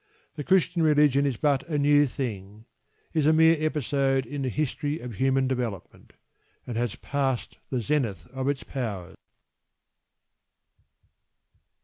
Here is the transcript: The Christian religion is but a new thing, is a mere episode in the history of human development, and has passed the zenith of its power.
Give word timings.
The 0.33 0.43
Christian 0.43 0.81
religion 0.81 1.27
is 1.27 1.37
but 1.37 1.61
a 1.69 1.77
new 1.77 2.07
thing, 2.07 2.65
is 3.13 3.27
a 3.27 3.33
mere 3.33 3.55
episode 3.59 4.25
in 4.25 4.41
the 4.41 4.49
history 4.49 4.99
of 4.99 5.13
human 5.13 5.47
development, 5.47 6.13
and 6.65 6.75
has 6.75 6.95
passed 6.95 7.59
the 7.69 7.81
zenith 7.83 8.25
of 8.33 8.49
its 8.49 8.63
power. 8.63 9.13